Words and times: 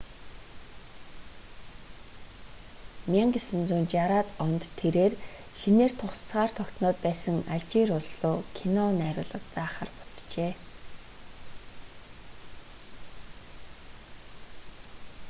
1960-аад 3.15 4.27
онд 4.45 4.61
тэрээр 4.79 5.13
шинээр 5.59 5.91
тусгаар 6.01 6.49
тогтноод 6.59 6.97
байсан 7.05 7.37
алжир 7.55 7.87
улс 7.97 8.11
руу 8.21 8.37
кино 8.57 8.83
найруулга 9.01 9.39
заахаар 9.55 9.89
буцжээ 9.97 10.53